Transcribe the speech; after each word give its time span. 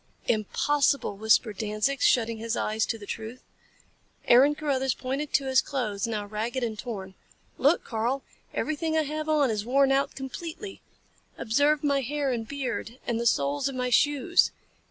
"Impossible!" 0.27 1.15
whispered 1.15 1.59
Danzig, 1.59 2.01
shutting 2.01 2.39
his 2.39 2.57
eyes 2.57 2.87
to 2.87 2.97
the 2.97 3.05
truth. 3.05 3.43
Aaron 4.25 4.55
Carruthers 4.55 4.95
pointed 4.95 5.31
to 5.33 5.45
his 5.45 5.61
clothes, 5.61 6.07
now 6.07 6.25
ragged 6.25 6.63
and 6.63 6.79
torn. 6.79 7.13
"Look, 7.59 7.83
Karl! 7.83 8.23
Everything 8.51 8.97
I 8.97 9.03
have 9.03 9.29
on 9.29 9.51
is 9.51 9.63
worn 9.63 9.91
out 9.91 10.15
completely. 10.15 10.81
Observe 11.37 11.83
my 11.83 12.01
hair 12.01 12.31
and 12.31 12.47
beard, 12.47 12.97
and 13.05 13.19
the 13.19 13.27
soles 13.27 13.69
of 13.69 13.75
my 13.75 13.91
shoes. 13.91 14.49